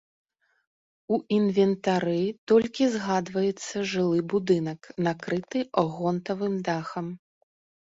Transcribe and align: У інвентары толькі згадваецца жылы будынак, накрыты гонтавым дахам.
У 1.17 1.19
інвентары 1.37 2.15
толькі 2.53 2.83
згадваецца 2.95 3.85
жылы 3.93 4.19
будынак, 4.35 4.91
накрыты 5.11 5.59
гонтавым 5.95 6.59
дахам. 6.71 7.17